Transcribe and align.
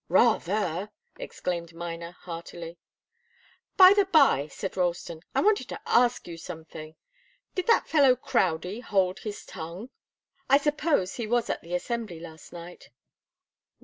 "Rather!" 0.09 0.89
exclaimed 1.19 1.75
Miner, 1.75 2.09
heartily. 2.23 2.79
"By 3.77 3.93
the 3.93 4.05
bye," 4.05 4.47
said 4.47 4.75
Ralston, 4.75 5.21
"I 5.35 5.41
wanted 5.41 5.69
to 5.69 5.81
ask 5.85 6.27
you 6.27 6.37
something. 6.39 6.95
Did 7.53 7.67
that 7.67 7.87
fellow 7.87 8.15
Crowdie 8.15 8.79
hold 8.79 9.19
his 9.19 9.45
tongue? 9.45 9.91
I 10.49 10.57
suppose 10.57 11.17
he 11.17 11.27
was 11.27 11.51
at 11.51 11.61
the 11.61 11.75
Assembly 11.75 12.19
last 12.19 12.51
night." 12.51 12.89